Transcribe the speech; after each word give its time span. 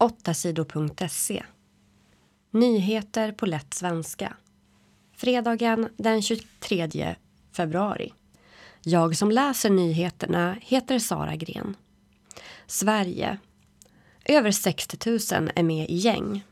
8sidor.se 0.00 1.42
Nyheter 2.50 3.32
på 3.32 3.46
lätt 3.46 3.74
svenska. 3.74 4.36
Fredagen 5.16 5.88
den 5.96 6.22
23 6.22 7.14
februari. 7.52 8.12
Jag 8.82 9.16
som 9.16 9.30
läser 9.30 9.70
nyheterna 9.70 10.56
heter 10.60 10.98
Sara 10.98 11.36
Gren. 11.36 11.76
Sverige. 12.66 13.38
Över 14.24 14.50
60 14.50 15.10
000 15.10 15.50
är 15.54 15.62
med 15.62 15.90
i 15.90 15.96
gäng. 15.96 16.44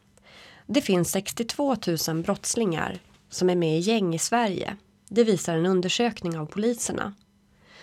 Det 0.67 0.81
finns 0.81 1.11
62 1.11 1.77
000 2.09 2.23
brottslingar 2.23 2.99
som 3.31 3.51
är 3.51 3.57
med 3.57 3.79
i 3.79 3.81
gäng 3.81 4.15
i 4.15 4.19
Sverige. 4.19 4.77
Det 5.09 5.25
visar 5.25 5.57
en 5.57 5.67
undersökning 5.67 6.39
av 6.39 6.47
poliserna. 6.47 7.15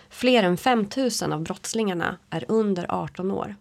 Fler 0.09 0.43
än 0.43 0.57
5 0.57 0.89
000 1.21 1.33
av 1.33 1.43
brottslingarna 1.43 2.17
är 2.29 2.45
under 2.47 2.85
18 2.89 3.31
år. 3.31 3.55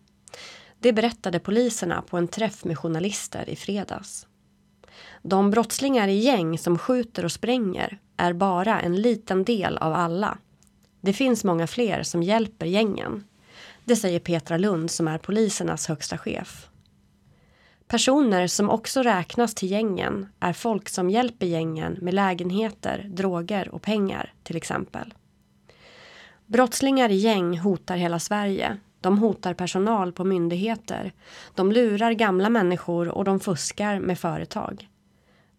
Det 0.85 0.93
berättade 0.93 1.39
poliserna 1.39 2.03
på 2.03 2.19
en 2.19 2.29
träff 2.29 2.65
med 2.65 2.79
journalister 2.79 3.49
i 3.51 3.57
fredags. 3.57 4.27
De 5.23 5.51
brottslingar 5.51 6.09
i 6.09 6.19
gäng 6.19 6.59
som 6.59 6.79
skjuter 6.79 7.25
och 7.25 7.33
spränger 7.33 7.99
är 8.17 8.33
bara 8.33 8.81
en 8.81 8.97
liten 8.97 9.45
del 9.45 9.79
av 9.79 9.93
alla. 9.93 10.39
Det 11.01 11.13
finns 11.13 11.45
många 11.45 11.67
fler 11.67 12.03
som 12.03 12.23
hjälper 12.23 12.67
gängen. 12.67 13.25
Det 13.85 13.97
säger 13.97 14.19
Petra 14.21 14.57
Lund 14.57 14.91
som 14.91 15.09
är 15.09 15.19
polisernas 15.19 15.87
högsta 15.87 16.19
chef. 16.19 16.69
Personer 17.89 18.47
som 18.47 18.71
också 18.71 19.03
räknas 19.03 19.55
till 19.55 19.71
gängen 19.71 20.27
är 20.41 20.53
folk 20.53 20.89
som 20.89 21.11
hjälper 21.11 21.47
gängen 21.47 21.99
med 22.01 22.15
lägenheter, 22.15 23.07
droger 23.09 23.69
och 23.69 23.83
pengar 23.83 24.33
till 24.43 24.57
exempel. 24.57 25.15
Brottslingar 26.47 27.09
i 27.09 27.17
gäng 27.17 27.59
hotar 27.59 27.97
hela 27.97 28.19
Sverige. 28.19 28.79
De 29.05 29.19
hotar 29.19 29.55
personal 29.55 30.13
på 30.13 30.25
myndigheter. 30.25 31.13
De 31.55 31.73
lurar 31.73 32.13
gamla 32.13 32.51
människor 32.51 33.09
och 33.09 33.25
de 33.25 33.41
fuskar 33.41 34.01
med 34.01 34.19
företag. 34.19 34.89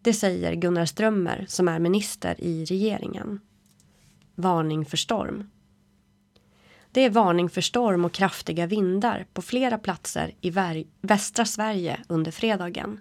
Det 0.02 0.14
säger 0.14 0.54
Gunnar 0.54 0.86
Strömmer 0.86 1.46
som 1.48 1.68
är 1.68 1.80
minister 1.80 2.36
i 2.42 2.66
regeringen. 2.66 3.40
Varning 4.36 4.86
för 4.86 4.98
storm. 4.98 5.50
Det 6.92 7.02
är 7.02 7.10
varning 7.10 7.50
för 7.50 7.62
storm 7.62 8.06
och 8.06 8.12
kraftiga 8.12 8.68
vindar 8.68 9.26
på 9.34 9.42
flera 9.42 9.78
platser 9.78 10.32
i 10.42 10.54
västra 11.02 11.46
Sverige 11.46 12.00
under 12.08 12.32
fredagen. 12.32 13.00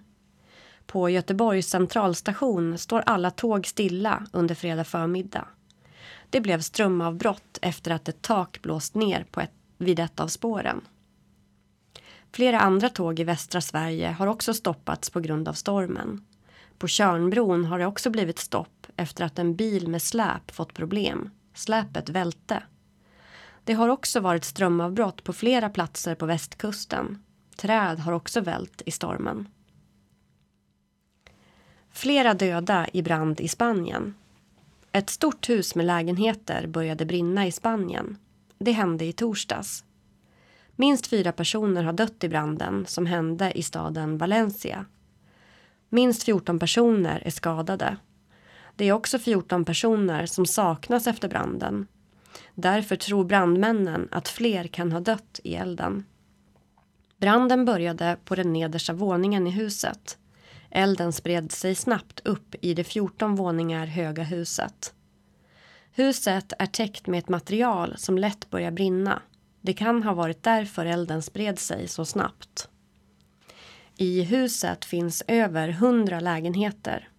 På 0.85 1.09
Göteborgs 1.09 1.69
centralstation 1.69 2.77
står 2.77 3.03
alla 3.05 3.31
tåg 3.31 3.67
stilla 3.67 4.25
under 4.33 4.55
fredag 4.55 4.83
förmiddag. 4.83 5.47
Det 6.29 6.41
blev 6.41 6.61
strömavbrott 6.61 7.59
efter 7.61 7.91
att 7.91 8.09
ett 8.09 8.21
tak 8.21 8.61
blåst 8.61 8.95
ner 8.95 9.25
på 9.31 9.41
ett, 9.41 9.51
vid 9.77 9.99
ett 9.99 10.19
av 10.19 10.27
spåren. 10.27 10.81
Flera 12.31 12.59
andra 12.59 12.89
tåg 12.89 13.19
i 13.19 13.23
västra 13.23 13.61
Sverige 13.61 14.11
har 14.11 14.27
också 14.27 14.53
stoppats 14.53 15.09
på 15.09 15.19
grund 15.19 15.47
av 15.47 15.53
stormen. 15.53 16.25
På 16.77 16.87
Körnbron 16.87 17.65
har 17.65 17.79
det 17.79 17.85
också 17.85 18.09
blivit 18.09 18.39
stopp 18.39 18.87
efter 18.95 19.25
att 19.25 19.39
en 19.39 19.55
bil 19.55 19.87
med 19.87 20.01
släp 20.01 20.51
fått 20.51 20.73
problem. 20.73 21.29
Släpet 21.53 22.09
välte. 22.09 22.63
Det 23.63 23.73
har 23.73 23.89
också 23.89 24.19
varit 24.19 24.43
strömavbrott 24.43 25.23
på 25.23 25.33
flera 25.33 25.69
platser 25.69 26.15
på 26.15 26.25
västkusten. 26.25 27.23
Träd 27.55 27.99
har 27.99 28.11
också 28.13 28.41
vält 28.41 28.81
i 28.85 28.91
stormen. 28.91 29.47
Flera 31.91 32.33
döda 32.33 32.87
i 32.93 33.01
brand 33.01 33.41
i 33.41 33.47
Spanien. 33.47 34.13
Ett 34.91 35.09
stort 35.09 35.49
hus 35.49 35.75
med 35.75 35.85
lägenheter 35.85 36.67
började 36.67 37.05
brinna 37.05 37.47
i 37.47 37.51
Spanien. 37.51 38.17
Det 38.57 38.71
hände 38.71 39.05
i 39.05 39.13
torsdags. 39.13 39.83
Minst 40.75 41.07
fyra 41.07 41.31
personer 41.31 41.83
har 41.83 41.93
dött 41.93 42.23
i 42.23 42.29
branden 42.29 42.85
som 42.85 43.05
hände 43.05 43.57
i 43.57 43.63
staden 43.63 44.17
Valencia. 44.17 44.85
Minst 45.89 46.23
14 46.23 46.59
personer 46.59 47.21
är 47.25 47.31
skadade. 47.31 47.97
Det 48.75 48.85
är 48.85 48.91
också 48.91 49.19
14 49.19 49.65
personer 49.65 50.25
som 50.25 50.45
saknas 50.45 51.07
efter 51.07 51.29
branden. 51.29 51.87
Därför 52.55 52.95
tror 52.95 53.25
brandmännen 53.25 54.07
att 54.11 54.27
fler 54.27 54.67
kan 54.67 54.91
ha 54.91 54.99
dött 54.99 55.39
i 55.43 55.55
elden. 55.55 56.05
Branden 57.17 57.65
började 57.65 58.17
på 58.25 58.35
den 58.35 58.53
nedersta 58.53 58.93
våningen 58.93 59.47
i 59.47 59.51
huset. 59.51 60.17
Elden 60.69 61.13
spred 61.13 61.51
sig 61.51 61.75
snabbt 61.75 62.19
upp 62.19 62.55
i 62.61 62.73
det 62.73 62.83
14 62.83 63.35
våningar 63.35 63.85
höga 63.85 64.23
huset. 64.23 64.93
Huset 65.97 66.53
är 66.59 66.65
täckt 66.65 67.07
med 67.07 67.19
ett 67.19 67.29
material 67.29 67.93
som 67.97 68.17
lätt 68.17 68.49
börjar 68.49 68.71
brinna. 68.71 69.21
Det 69.61 69.73
kan 69.73 70.03
ha 70.03 70.13
varit 70.13 70.43
därför 70.43 70.85
elden 70.85 71.21
spred 71.21 71.59
sig 71.59 71.87
så 71.87 72.05
snabbt. 72.05 72.69
I 73.97 74.21
huset 74.21 74.85
finns 74.85 75.23
över 75.27 75.69
100 75.69 76.19
lägenheter. 76.19 77.09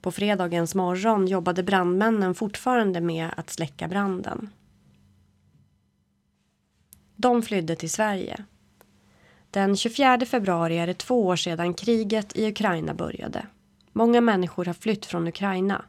På 0.00 0.12
fredagens 0.12 0.74
morgon 0.74 1.26
jobbade 1.26 1.62
brandmännen 1.62 2.34
fortfarande 2.34 3.00
med 3.00 3.30
att 3.36 3.50
släcka 3.50 3.88
branden. 3.88 4.50
De 7.16 7.42
flydde 7.42 7.76
till 7.76 7.90
Sverige. 7.90 8.44
Den 9.50 9.76
24 9.76 10.20
februari 10.26 10.78
är 10.78 10.86
det 10.86 10.98
två 10.98 11.26
år 11.26 11.36
sedan 11.36 11.74
kriget 11.74 12.36
i 12.36 12.48
Ukraina 12.48 12.94
började. 12.94 13.46
Många 13.92 14.20
människor 14.20 14.64
har 14.64 14.74
flytt 14.74 15.06
från 15.06 15.28
Ukraina. 15.28 15.84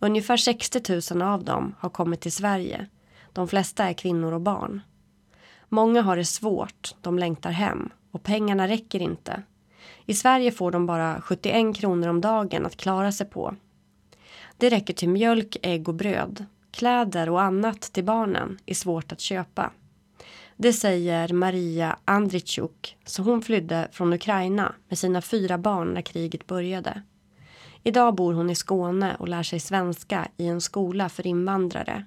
Ungefär 0.00 0.36
60 0.36 1.14
000 1.14 1.22
av 1.22 1.44
dem 1.44 1.74
har 1.78 1.90
kommit 1.90 2.20
till 2.20 2.32
Sverige. 2.32 2.86
De 3.32 3.48
flesta 3.48 3.84
är 3.84 3.92
kvinnor 3.92 4.32
och 4.32 4.40
barn. 4.40 4.80
Många 5.68 6.02
har 6.02 6.16
det 6.16 6.24
svårt, 6.24 6.94
de 7.00 7.18
längtar 7.18 7.50
hem 7.50 7.88
och 8.10 8.22
pengarna 8.22 8.68
räcker 8.68 9.00
inte. 9.00 9.42
I 10.06 10.14
Sverige 10.14 10.52
får 10.52 10.70
de 10.70 10.86
bara 10.86 11.20
71 11.20 11.76
kronor 11.76 12.08
om 12.08 12.20
dagen 12.20 12.66
att 12.66 12.76
klara 12.76 13.12
sig 13.12 13.26
på. 13.26 13.54
Det 14.56 14.70
räcker 14.70 14.94
till 14.94 15.08
mjölk, 15.08 15.56
ägg 15.62 15.88
och 15.88 15.94
bröd. 15.94 16.44
Kläder 16.70 17.28
och 17.28 17.42
annat 17.42 17.80
till 17.80 18.04
barnen 18.04 18.58
är 18.66 18.74
svårt 18.74 19.12
att 19.12 19.20
köpa. 19.20 19.70
Det 20.56 20.72
säger 20.72 21.32
Maria 21.32 21.96
Andrichuk, 22.04 22.96
så 23.04 23.22
hon 23.22 23.42
flydde 23.42 23.88
från 23.92 24.12
Ukraina 24.12 24.74
med 24.88 24.98
sina 24.98 25.22
fyra 25.22 25.58
barn 25.58 25.88
när 25.88 26.02
kriget 26.02 26.46
började. 26.46 27.02
Idag 27.86 28.14
bor 28.14 28.34
hon 28.34 28.50
i 28.50 28.54
Skåne 28.54 29.16
och 29.18 29.28
lär 29.28 29.42
sig 29.42 29.60
svenska 29.60 30.28
i 30.36 30.46
en 30.46 30.60
skola 30.60 31.08
för 31.08 31.26
invandrare. 31.26 32.04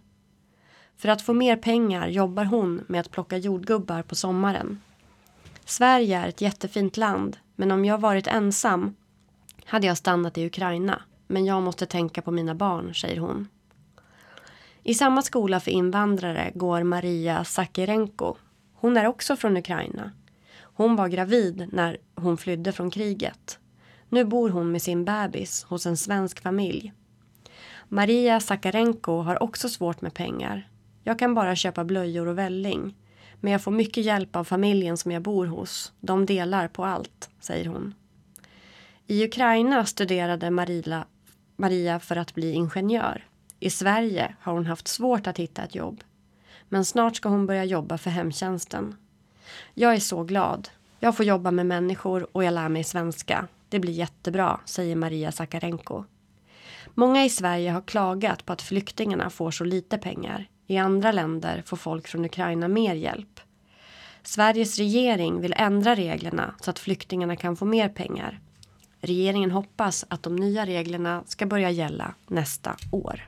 För 0.98 1.10
att 1.10 1.22
få 1.22 1.34
mer 1.34 1.56
pengar 1.56 2.08
jobbar 2.08 2.46
hon 2.46 2.84
med 2.88 3.00
att 3.02 3.12
plocka 3.12 3.38
jordgubbar 3.38 4.02
på 4.02 4.16
sommaren. 4.16 4.82
Sverige 5.66 6.20
är 6.20 6.28
ett 6.28 6.42
jättefint 6.42 6.98
land, 6.98 7.38
men 7.56 7.72
om 7.72 7.86
jag 7.86 7.98
varit 7.98 8.28
ensam 8.28 8.96
hade 9.66 9.88
jag 9.88 9.98
stannat 9.98 10.38
i 10.38 10.46
Ukraina. 10.46 11.02
Men 11.28 11.46
jag 11.46 11.64
måste 11.64 11.86
tänka 11.86 12.22
på 12.22 12.32
mina 12.32 12.56
barn, 12.56 12.96
säger 12.96 13.18
hon. 13.18 13.48
I 14.84 14.94
samma 14.94 15.22
skola 15.22 15.60
för 15.60 15.72
invandrare 15.72 16.52
går 16.56 16.84
Maria 16.84 17.44
Sakirenko. 17.44 18.36
Hon 18.74 18.98
är 18.98 19.08
också 19.08 19.36
från 19.36 19.58
Ukraina. 19.58 20.12
Hon 20.62 20.96
var 20.96 21.08
gravid 21.08 21.70
när 21.72 21.98
hon 22.16 22.38
flydde 22.38 22.72
från 22.72 22.92
kriget. 22.92 23.60
Nu 24.10 24.26
bor 24.26 24.50
hon 24.50 24.72
med 24.72 24.82
sin 24.82 25.06
bebis 25.06 25.64
hos 25.64 25.86
en 25.86 25.98
svensk 25.98 26.42
familj. 26.42 26.94
Maria 27.88 28.40
Sakarenko 28.40 29.22
har 29.22 29.44
också 29.44 29.70
svårt 29.70 30.02
med 30.02 30.14
pengar. 30.14 30.70
Jag 31.04 31.20
kan 31.20 31.34
bara 31.34 31.56
köpa 31.56 31.84
blöjor 31.84 32.28
och 32.28 32.38
välling. 32.38 32.96
Men 33.42 33.52
jag 33.52 33.62
får 33.62 33.72
mycket 33.72 34.04
hjälp 34.04 34.36
av 34.36 34.44
familjen 34.44 34.98
som 34.98 35.12
jag 35.12 35.22
bor 35.22 35.46
hos. 35.46 35.94
De 36.00 36.26
delar 36.26 36.68
på 36.68 36.86
allt, 36.86 37.30
säger 37.40 37.66
hon. 37.66 37.94
I 39.08 39.26
Ukraina 39.26 39.86
studerade 39.86 40.50
Marila, 40.52 41.06
Maria 41.56 42.00
för 42.00 42.16
att 42.16 42.36
bli 42.36 42.52
ingenjör. 42.52 43.26
I 43.60 43.70
Sverige 43.70 44.36
har 44.42 44.54
hon 44.54 44.66
haft 44.66 44.88
svårt 44.88 45.28
att 45.28 45.40
hitta 45.40 45.64
ett 45.64 45.76
jobb. 45.76 46.04
Men 46.70 46.86
snart 46.86 47.16
ska 47.16 47.30
hon 47.30 47.46
börja 47.46 47.66
jobba 47.66 47.98
för 47.98 48.10
hemtjänsten. 48.10 48.96
Jag 49.74 49.94
är 49.94 50.00
så 50.00 50.24
glad. 50.24 50.70
Jag 51.00 51.18
får 51.18 51.26
jobba 51.26 51.52
med 51.52 51.66
människor 51.66 52.28
och 52.32 52.44
jag 52.44 52.54
lär 52.54 52.70
mig 52.70 52.84
svenska. 52.84 53.48
Det 53.70 53.80
blir 53.80 53.94
jättebra, 53.94 54.60
säger 54.66 54.96
Maria 54.96 55.32
Sakarenko. 55.32 56.04
Många 56.94 57.26
i 57.26 57.30
Sverige 57.30 57.72
har 57.72 57.82
klagat 57.82 58.46
på 58.46 58.54
att 58.54 58.62
flyktingarna 58.62 59.30
får 59.30 59.52
så 59.52 59.64
lite 59.64 59.98
pengar. 59.98 60.50
I 60.68 60.78
andra 60.78 61.12
länder 61.12 61.64
får 61.66 61.78
folk 61.78 62.08
från 62.08 62.26
Ukraina 62.26 62.68
mer 62.68 62.96
hjälp. 62.96 63.40
Sveriges 64.24 64.78
regering 64.78 65.42
vill 65.42 65.54
ändra 65.58 65.96
reglerna 65.96 66.56
så 66.62 66.70
att 66.70 66.80
flyktingarna 66.80 67.36
kan 67.36 67.56
få 67.56 67.66
mer 67.66 67.90
pengar. 67.90 68.40
Regeringen 69.02 69.52
hoppas 69.52 70.06
att 70.08 70.24
de 70.24 70.36
nya 70.36 70.66
reglerna 70.66 71.24
ska 71.26 71.46
börja 71.46 71.70
gälla 71.70 72.14
nästa 72.28 72.76
år. 72.92 73.28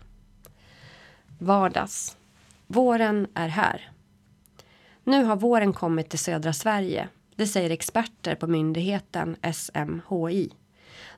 Vardags. 1.40 2.18
Våren 2.68 3.28
är 3.34 3.48
här. 3.48 3.92
Nu 5.04 5.24
har 5.24 5.36
våren 5.36 5.74
kommit 5.74 6.10
till 6.10 6.20
södra 6.20 6.54
Sverige. 6.54 7.10
Det 7.36 7.48
säger 7.48 7.70
experter 7.70 8.36
på 8.36 8.48
myndigheten 8.48 9.36
SMHI. 9.54 10.52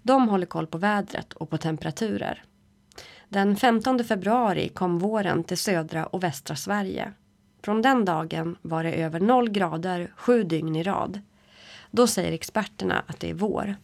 De 0.02 0.30
håller 0.30 0.46
koll 0.46 0.68
på 0.68 0.78
vädret 0.78 1.34
och 1.34 1.50
på 1.50 1.58
temperaturer. 1.58 2.44
Den 3.30 3.56
15 3.56 4.04
februari 4.04 4.70
kom 4.70 5.00
våren 5.00 5.44
till 5.44 5.58
södra 5.58 6.06
och 6.06 6.24
västra 6.24 6.56
Sverige. 6.56 7.14
Från 7.64 7.82
den 7.82 8.06
dagen 8.06 8.58
var 8.62 8.84
det 8.84 8.94
över 8.94 9.20
noll 9.20 9.50
grader 9.50 10.14
sju 10.16 10.44
dygn 10.44 10.76
i 10.76 10.84
rad. 10.84 11.20
Då 11.92 12.08
säger 12.08 12.32
experterna 12.32 13.04
att 13.08 13.20
det 13.20 13.30
är 13.30 13.34
vår. 13.34 13.76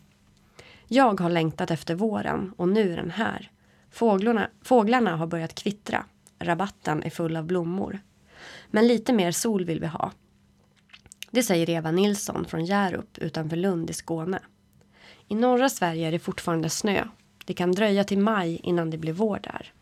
Jag 0.88 1.20
har 1.20 1.30
längtat 1.30 1.72
efter 1.72 1.96
våren 1.96 2.54
och 2.58 2.70
nu 2.70 2.94
är 2.94 2.98
den 2.98 3.12
här. 3.12 3.52
Fåglarna, 3.92 4.50
fåglarna 4.62 5.16
har 5.16 5.28
börjat 5.28 5.56
kvittra. 5.56 6.06
Rabatten 6.40 7.04
är 7.04 7.10
full 7.10 7.38
av 7.38 7.46
blommor. 7.46 8.00
Men 8.68 8.88
lite 8.88 9.14
mer 9.14 9.32
sol 9.32 9.66
vill 9.66 9.80
vi 9.80 9.88
ha. 9.88 10.12
Det 11.32 11.44
säger 11.44 11.70
Eva 11.70 11.92
Nilsson 11.92 12.46
från 12.46 12.66
Hjärup 12.66 13.18
utanför 13.18 13.56
Lund 13.56 13.90
i 13.90 13.94
Skåne. 13.94 14.40
I 15.28 15.36
norra 15.36 15.70
Sverige 15.70 16.08
är 16.08 16.12
det 16.12 16.20
fortfarande 16.20 16.70
snö. 16.70 17.08
Det 17.46 17.54
kan 17.54 17.72
dröja 17.72 18.04
till 18.04 18.20
maj 18.20 18.60
innan 18.64 18.90
det 18.90 18.98
blir 18.98 19.14
vår 19.14 19.40
där. 19.44 19.74